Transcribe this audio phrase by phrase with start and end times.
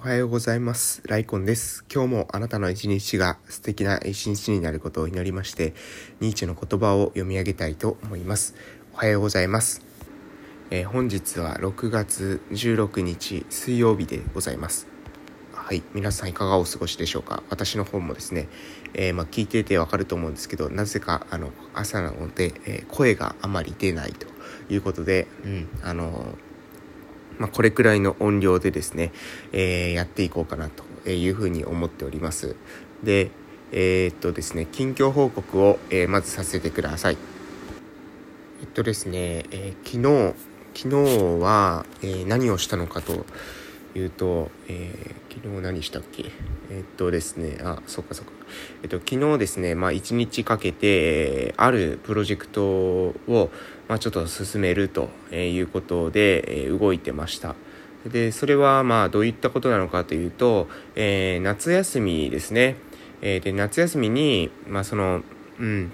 [0.00, 1.02] おはようございます。
[1.08, 1.84] ライコンです。
[1.92, 5.74] 今日もあなたの一日が素敵な一日になることを祈りまして、
[6.20, 8.54] ニーチェの言葉を読み上げたいと思います。
[8.94, 9.82] おはようございます。
[10.70, 14.86] えー、本日は6月16日水曜日でございます。
[15.52, 17.42] はい、皆さんいかがお過ごしでしょうか？
[17.50, 18.46] 私の方もですね、
[18.94, 24.28] えー、まあ、聞いててわかると思うんですけど、なぜかあの朝なので、えー、声があまり出ないと
[24.72, 26.38] いうことで、うん、あの
[27.38, 29.12] まあ、これくらいの音量でですね、
[29.52, 30.68] えー、やっていこうかな
[31.04, 32.56] というふうに思っております。
[33.02, 33.30] で、
[33.72, 37.18] えー、っとですね、近況報告を、えー、まずさせてください。
[38.60, 40.34] えっとですね、え昨日、
[40.74, 43.24] 昨日は、え何をしたのかと
[43.98, 46.30] いうと、え昨日何したっけ？
[46.70, 48.32] えっとですね、あ、そっかそっか。
[48.82, 53.50] えっと、昨日ですね、まあ、1日かけて、あるプロジェクトを、
[53.88, 57.54] まあ、ちょっと進めるということで、え動いてました。
[58.06, 62.76] で、それは、まあ、どういったことなのかというと、えー、夏休みですね。
[63.20, 65.22] えー、で、夏休みに、まあ、その、
[65.58, 65.90] うん、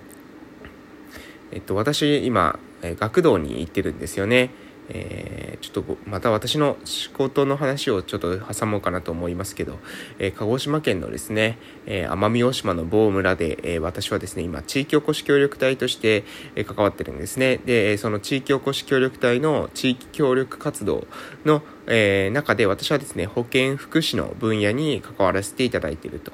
[1.51, 4.51] えっと、私、今、学童に行ってるんですよね。
[4.89, 9.79] えー、ちょっとまた私の仕事の話をちょっと挟もうかなと思いますけど、
[10.19, 17.61] えー、鹿児島県のですね、えー、奄美大島の某村で、え私はですね、今、地域おこし協力隊として、え関わってるんですね。
[17.65, 21.07] で、その地域おこし協力隊の地域協力活動
[21.45, 26.33] の、え中で私はですね、保健福祉の分野に関わらせていただいていると。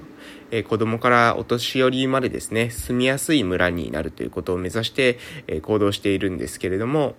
[0.52, 7.14] え子供からお年寄りまでですね、住みやすい村になるということを目指して、え行動しているんですけれども、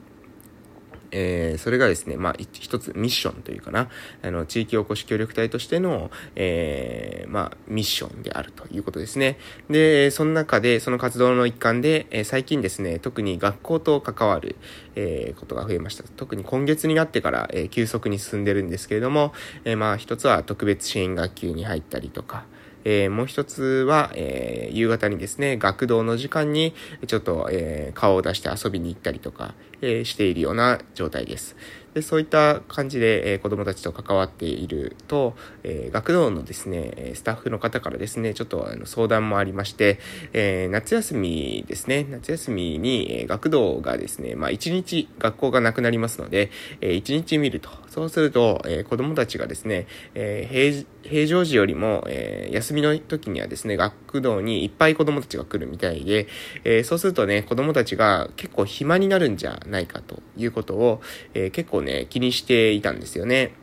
[1.11, 3.89] えー、それがですね、まあ、一つミッションというかな、
[4.21, 9.37] あの、地域おこし協力隊としての、えー、まあ、ミッションであるということですね。
[9.69, 14.55] で、その中で、その活動の一環で、えー、最近ですね、特に学校と関わる、
[14.95, 16.03] えー、ことが増えました。
[16.03, 19.33] 特に今月になってから、えー、急速に進んでるんですけれども、
[19.65, 22.45] えー、まあ、一つは特別支援学級に入ったりとか、
[22.83, 26.73] えー、もう一つは、えー、夕方にですね、学童の時間に
[27.07, 31.55] ちょっと、えー、顔を出して遊びに行ったりとか、えしているような状態です。
[31.93, 39.99] でそういった感じで、えー、子供たちと関わっていると、えー、学童のですね、スタッフの方からですね、ちょっとあの相談もありまして、
[40.33, 46.49] えー、夏休みですね、夏休みに、え学童がですね、まあ一日学校がなくなりますので、
[46.79, 47.69] え一日見ると。
[47.87, 56.27] そうすると、え子供たちがですね、え平平常時よりも、え休みの時にはですね、学童にいっぱい子供たちが来るみたいで、
[56.63, 61.01] えそうするとね、子供たちが結構暇になるんじゃないかということを、
[61.33, 63.53] え結構ね、気にしていたんですよね。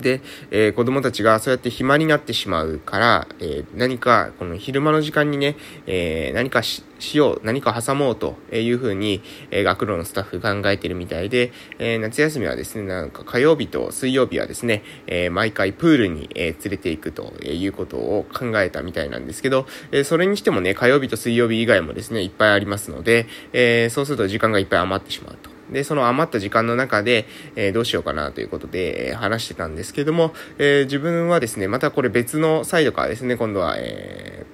[0.00, 0.20] で、
[0.50, 6.82] えー、子供たちがそうやって暇になってしまうから、えー、何か、この昼間の時間にね、えー、何かし
[7.14, 25.59] よう、何か挟もうというふうに、え学童のスタッフ考えてるみたいで、え夏休みはですね、なんか火曜日と水曜日はですね、え毎回プールに、え連れて行くということを考えたみたいなんですけど、えそれにしてもね、火曜日と水曜日以外もですね、いっぱいありますので、えそうすると時間がいっぱい余ってしまうと。
[25.70, 27.26] で、その余った時間の中で、
[27.56, 34.44] え、どうしようかなということで、え、話してたんですけども、え、自分はですね、またこれ別のサイドからですね、今度は、え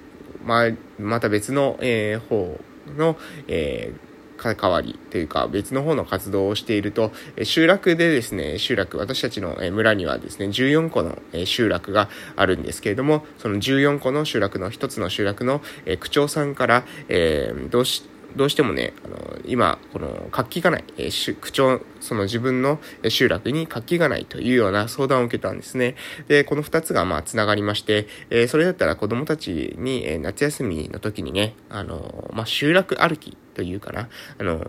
[0.45, 0.65] ま、
[0.99, 2.59] また別の、え方
[2.97, 3.17] の、
[3.47, 3.93] え
[4.37, 7.11] 関わりというか別の方の活動をしていると、
[7.43, 15.61] 集落でですね、集落、私たちの村にはですね、14個の集落があるんですけれども、その14個の集落の一つの集落の
[15.99, 22.79] 区長さんから、えー、どうし、どうしてもね、あの、今、この活気がない、えー、区長、その自分の
[23.09, 25.95] 集落に活気がないというような相談を受けたんですね。
[26.27, 34.61] で、この二つがまあ繋がりまして、えー、それだったら子供たちに、えー、夏休みの時にね、あの、まあ、集落歩きというかな、あの、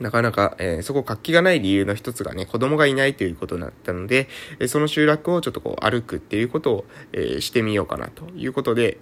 [0.00, 8.98] なかなか、えー、そこ活気がない理由の一つがね、子供がいないということだったので、えその集落をちょっとこう歩くっていうことを、えー、してみようかなということで、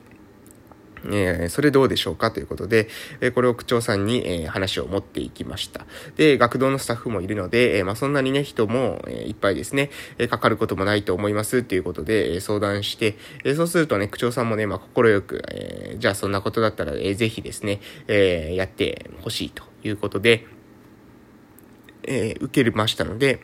[1.07, 2.89] えー、それどうでしょうかということで、
[3.21, 5.87] え、これを区長さんに、え、話を持っていきました。
[6.17, 20.47] で、学童のスタッフもいるので、え、まあ、そんなにね、人も、え、いっぱいですね、え、かかることもないと思いますっていうことで、え、相談して、え、そうするとね、区長さんもね、まあ、心よく、え、じゃあそんなことだったら、えー、ぜひですね、え、やってほしいということで、
[22.07, 23.41] え、受けましたので、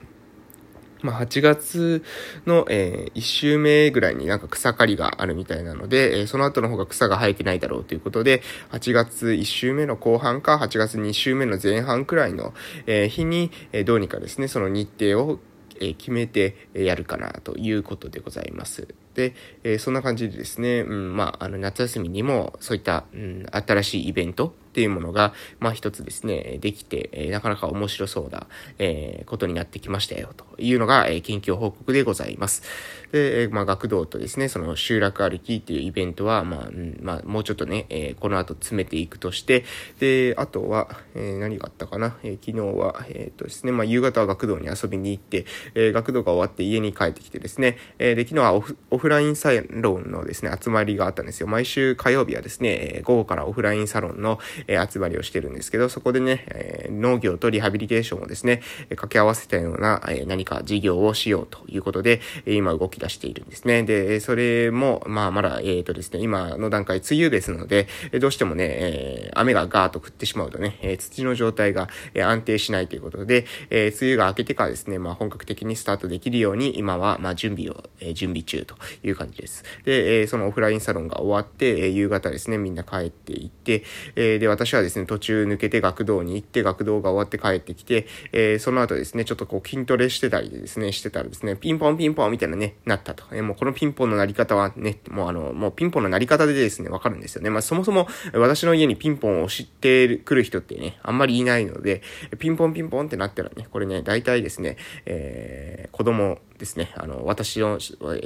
[1.02, 2.04] まあ、8月
[2.46, 12.54] の、えー、1週目ぐらいになんか草刈りがあるみたいなので、えー、その後の方が草が生えてないだろうということで、8月1週目の後半か、8月2週目の前半くらいの、
[12.86, 15.40] えー、日に、え、どうにかですね、その日程を
[15.80, 18.94] え決めてやるかなということでございます。
[19.14, 28.46] で、え、そんな感じでですね、うん、まあ、あの、夏休みにもそういった、うん、新しいイベントっていうものが、まあ一つですね、できて、え、なかなか面白そうな、
[28.78, 32.62] えー、ことになってきましたよ、というのが、えー、近況報告でございます。
[33.10, 39.64] で、え、まあ学童とですね、その集落歩きっていうイベントは、まあ、うん、まあもうちょっとね、え、この後詰めていくとして、
[39.98, 51.48] で、あとは、え、何があったかな、え、昨日は、えっ、とですね、まあ夕方は学童に遊びに行って、え、学童が終わって家に帰ってきてですね、え、で、昨日はオフオフラインサロンのですね、集まりがあったんですよ。
[51.48, 63.82] 毎週火曜日はですね、午後からオフラインサロンの、え、集まりをしてるんですけど、そこでね、え、農業とリハビリテーションをですね、掛け合わせたような、え、何か事業をしようということで、今動き出しているんですね。
[63.82, 67.88] で、それも、まあ、まだ、えっ、ー、とですね、今の段階、梅雨ですので、
[68.20, 71.88] どうしてもね、え、雨がガーッと降ってしまうとね、え、土の状態が、
[72.22, 79.64] 安定しないということで、え、梅雨が明けてからですね、まあ、本格的にスタートできるように、今は、まあ、準備を、え、準備中という感じです。
[79.84, 83.84] で、え、そのオフラインサロンが終わって、え、夕方ですね、みんな帰っていって、
[84.16, 93.24] え、で、私はですね、途中抜けて学童に行って、学童が終わって帰ってきて、えー、その後ですね、ちょっとこう筋トレしてたりですね、してたらですね、ピンポンピンポンみたいなね、なったと。
[93.32, 97.50] えー、もうこのピンポンの鳴り方はね、もうあの、もうピンポンの鳴り方でですね、わかるんですよね。
[97.50, 102.02] まあそもそも私の家にピンポンを知ってくる人ってね、あんまりいないので、
[102.38, 104.76] ピンポンピンポンってなったらね、これね、大体ですね、
[105.06, 107.78] えー、子供ですね、あの、私の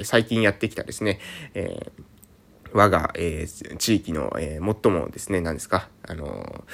[0.03, 1.19] 最近やってきたですね、
[1.53, 2.14] えー
[2.75, 6.65] 我が、えー、地域の、えー、最もですね、何ですか、あの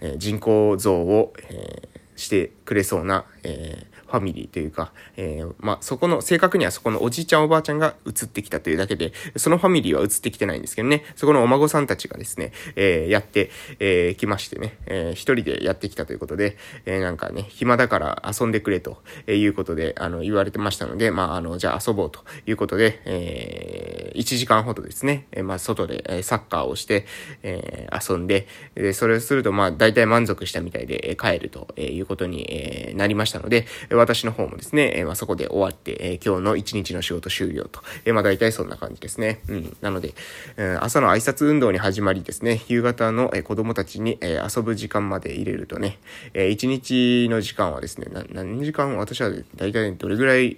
[0.00, 16.56] えー、人口増を、え、してくれそうな、えー、ファミリーというか、えー、まあ、そこの、正確にはそこのおじいちゃんおばあちゃんが移ってきたというだけで、そのファミリーは移ってきてないんですけどね、そこのお孫さんたちがですね、えー、やって、えー、きましてね、えー、一人でやってきたということで、
[16.86, 27.06] えー、なんかね、暇だから遊んでくれということで、あの、言われてましたので、まあ、あの、じゃあ遊ぼうということで、えー、1時間ほどですね、えー、まあ、外で、えサッカーをして、
[27.42, 33.33] えー、遊んで、で、それをすると、まあ、大体満足したみたいで、え帰るということに、えー、なりました。
[33.38, 37.80] ので、私の方もですね、え、まあ、そこで終わって、え、今日の一日の仕事終了と。
[38.04, 39.40] え、まあ、大体そんな感じですね。
[39.48, 39.76] うん。
[39.80, 40.14] なので、
[40.56, 45.98] え朝の挨拶運動に始まりですね、夕方の、え子供たちに、え遊ぶ時間まで入れるとね、
[46.32, 48.96] え一日の時間はですね、何時間？
[48.96, 50.56] 私は大体どれぐらい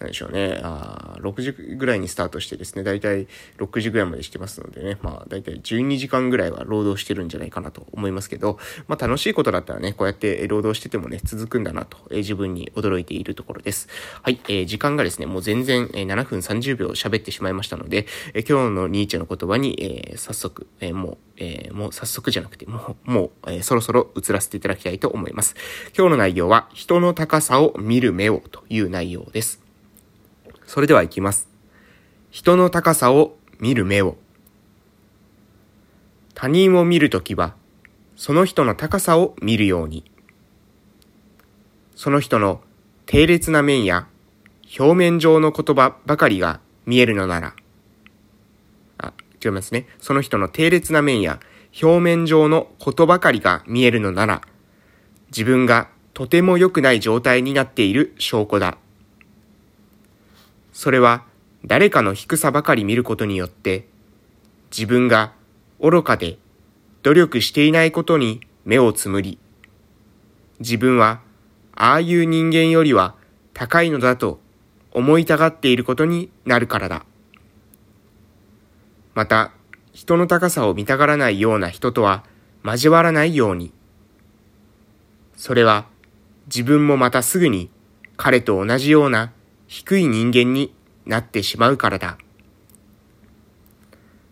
[0.00, 8.58] なんでしょうね、あ6時ぐらいにスタートしてですね、だいたい6時ぐらいまでしてますのでね、まあだいたい12時間ぐらいは労働してるんじゃないかなと思いますけど、
[8.88, 13.88] まあ楽しいことだったらね、こうやって労働しててもね、続くんだなと、えー、自分に驚いているところです。
[14.22, 25.54] はい、えー、時間がですね、もう全然、えー、7分30秒喋ってしまいましたので、えー、今日のニーチェの言葉に、えー、早速、えー、もう、えー、もう早速じゃなくて、もう、もう、えー、そろそろ移らせていただきたいと思います。
[25.96, 29.69] 今日の内容は、人の高さを見る目をという内容です。
[30.70, 31.48] それでは行きます。
[32.30, 34.16] 人の高さを見る目を。
[36.34, 37.56] 他人を見るときは、
[38.14, 40.08] その人の高さを見るように。
[41.96, 42.60] その人の
[43.04, 44.06] 低劣な面や
[44.78, 47.56] 表面上の言葉ばかりが見えるのなら、
[48.98, 49.12] あ、
[49.44, 49.88] 違いますね。
[49.98, 51.40] その人の低劣な面や
[51.82, 54.42] 表面上のことばかりが見えるのなら、
[55.32, 58.78] 自分がとても良くない状態になっている証拠だ。
[60.80, 61.24] それは
[61.62, 63.86] 誰かの低さばかり見ることによって、
[64.74, 65.34] 自分が
[65.78, 66.38] 愚かで
[67.02, 69.38] 努力していないことに目をつむり、
[70.58, 71.20] 自分は
[71.74, 73.14] ああいう人間よりは
[73.52, 74.40] 高いのだと
[74.92, 77.04] 思いたがっていることになるからだ。
[79.12, 79.52] また、
[79.92, 82.24] 人の高さを見たがらないような人とは
[82.64, 83.70] 交わらないように。
[85.36, 85.84] それは
[86.46, 87.68] 自分もまたすぐに
[88.16, 89.32] 彼と同じような
[89.70, 90.74] 低い人間に
[91.06, 92.18] なってしまうからだ。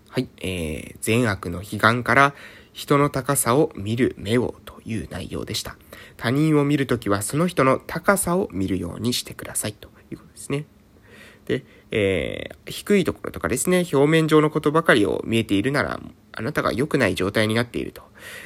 [0.08, 2.34] はい、えー、善悪の悲願から
[2.72, 5.76] 人の高さを見る目をという内容でした。
[6.16, 10.64] 他人を見るときはその人の高さを見るようにしてくださいということですね。
[11.46, 16.00] で、えー、低いところとかですね、表面上のことばかりを見えているなら、
[16.38, 18.02] あなたが良くない状態になっていると。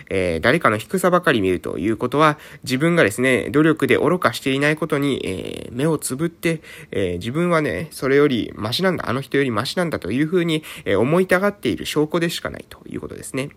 [0.09, 13.51] えー、誰かの低さばかり見るということは、自分がですね、努力で愚かしていないことに、えー、目をつぶって、えー、自分はね、それよりマシなんだ、あの人よりマシなんだというふうに、え思いたがっている証拠でしかないということですね。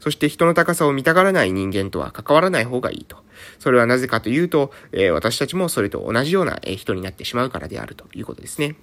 [0.00, 3.18] そして人の高さを見たがらない人間とは関わらない方がいいと。
[3.58, 8.76] それはなぜかというと、え私たちもそれと同じような人になってしまうからであるということですね。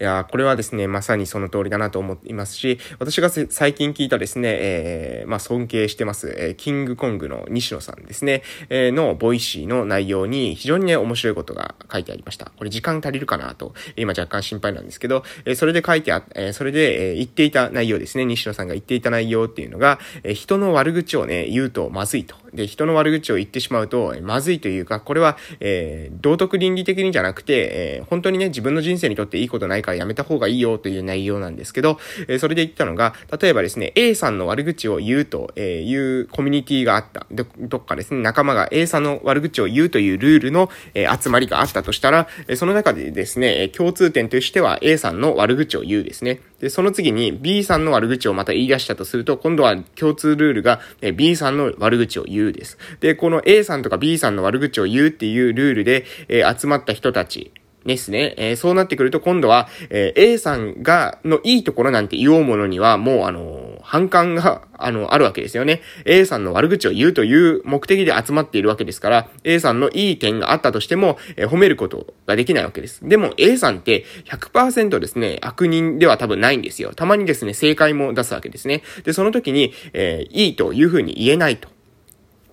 [0.00, 12.52] いや、これはですね、まさにその通りだなと思っていますし、私が最近聞いたですね、えー、まあ、尊敬してます、えー、キングコングの西野さんですね、えー、の Voicy の内容に非常にね、面白いことが書いてありました。
[12.56, 22.36] これ時間足りるかなと、今若干心配なんですけど、えー、それで書いてあ、えー、それで、えー、言っていた内容ですね、西野さんが言っていた内容っていうのが、えー、人の悪口をね、言うとまずいと。
[22.54, 37.26] で、人の悪口を言ってしまうと、まずいというか、これは、えー、道徳倫理的にじゃなくて、えー、本当にね、自分の人生にとっていいことないからやめた方がいいよという内容なんですけど、えー、それで言ったのが、例えばですね、A さんの悪口を言うと、いうコミュニティがあった。
[37.30, 46.40] ど、どっかですね、仲間が A さんの悪口を言うというルールの、え集まりがあったとしたら、えその中でですね、共通点としては A さんの悪口を言うですね。
[46.60, 50.80] で、その次に B さんの悪口をまた言い出したとすると、今度は共通ルールが
[51.14, 52.78] B さんの悪口を言うです。
[53.00, 57.52] で、この A さんとか B さんの悪口を言うっていうルールで、え集まった人たち、
[57.84, 58.34] ですね。
[58.36, 65.82] えー、そうなってくると今度は、えー、A さんが、のいいところなんて言おうものには、もうあの、反感が、 あの、あるわけですよね。
[66.04, 73.00] A さんの悪口を言うという目的で集まっているわけですから、A さんのいい点があったとしても、えー、褒めることができないわけです。
[73.06, 76.92] でも A さんって100%ですね、悪人では多分ないんですよ。
[76.94, 78.82] たまにですね、正解も出すわけですね。
[79.04, 81.73] で、その時に、えいいというふうに言えないと。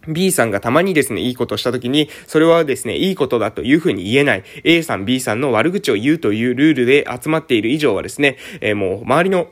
[0.07, 4.43] B さんがたまにですね、いいことをしたときに、それはですね、いいことだというふうに言えない。
[4.63, 9.47] A さん、B さんの悪口を言うというルールで集まっている以上はですね、えー、もう周りの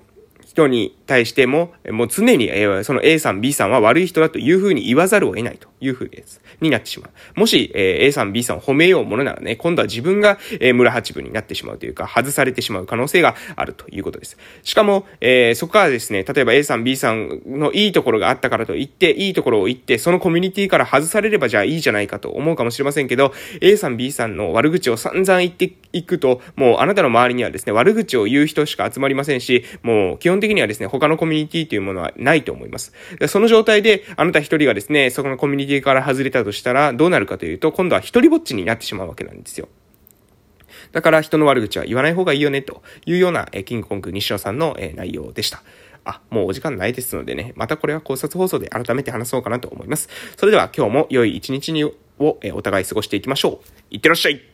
[0.46, 6.42] 人に対しても、もう常に、えー、その A さん、B さんは悪い人だというふうに言わざるを得ないというふうです。
[6.62, 7.40] になってしまう。
[7.40, 14.38] もし、えー、A さん、B さんを褒めようものならね、今度は自分が、えー、村八分になってしまうというか、外されてしまう可能性があるということです。
[14.64, 32.94] しかも、えー、そこからですね、例えば A さん、B さんのいいところがあったからといって、いいところを言って、そのコミュニティから外されればじゃあいいじゃないかと思うかもしれませんけど、A さん、B さんの悪口を散々言っていくと、もうあなたの周りにはですね、悪口を言う人しか集まりませんし、もう基本的にはですね、他のコミュニティというものはないと思います。
[33.28, 39.68] その状態で、あなた一人がですね、そこのコミュニティから外れたとしたら、どうなるかというと、今度は一人ぼっちになってしまうわけなんですよ。
[40.92, 45.64] だから人の悪口は言わない方がいいよね、というような、えキングコング西野さんの、え内容でした。
[46.06, 50.10] あ、もうお時間ないですのでね、またこれは考察放送で改めて話そうかなと思います。
[50.38, 51.94] それでは今日も良い一日にを、
[52.42, 53.68] えお互い過ごしていきましょう。
[53.92, 54.49] いってらっしゃい